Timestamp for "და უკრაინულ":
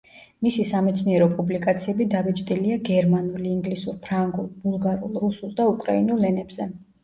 5.63-6.31